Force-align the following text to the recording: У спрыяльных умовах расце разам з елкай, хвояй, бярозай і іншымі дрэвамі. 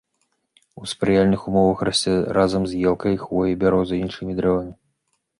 У 0.83 0.87
спрыяльных 0.91 1.41
умовах 1.51 1.83
расце 1.89 2.13
разам 2.37 2.65
з 2.71 2.79
елкай, 2.93 3.13
хвояй, 3.25 3.57
бярозай 3.65 3.99
і 4.01 4.05
іншымі 4.07 4.33
дрэвамі. 4.41 4.73